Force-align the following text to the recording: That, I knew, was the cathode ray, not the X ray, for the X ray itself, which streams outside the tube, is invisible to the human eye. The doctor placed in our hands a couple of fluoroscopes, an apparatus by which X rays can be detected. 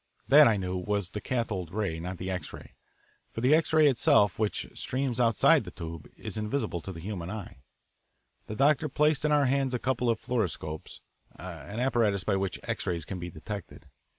That, 0.29 0.47
I 0.47 0.57
knew, 0.57 0.77
was 0.77 1.09
the 1.11 1.21
cathode 1.21 1.69
ray, 1.69 1.99
not 1.99 2.17
the 2.17 2.31
X 2.31 2.51
ray, 2.53 2.73
for 3.29 3.41
the 3.41 3.53
X 3.53 3.71
ray 3.71 3.85
itself, 3.85 4.39
which 4.39 4.67
streams 4.73 5.19
outside 5.19 5.63
the 5.63 5.69
tube, 5.69 6.07
is 6.17 6.37
invisible 6.37 6.81
to 6.81 6.91
the 6.91 6.99
human 6.99 7.29
eye. 7.29 7.59
The 8.47 8.55
doctor 8.55 8.89
placed 8.89 9.25
in 9.25 9.31
our 9.31 9.45
hands 9.45 9.75
a 9.75 9.77
couple 9.77 10.09
of 10.09 10.19
fluoroscopes, 10.19 11.01
an 11.35 11.79
apparatus 11.79 12.23
by 12.23 12.35
which 12.35 12.59
X 12.63 12.87
rays 12.87 13.05
can 13.05 13.19
be 13.19 13.29
detected. 13.29 13.85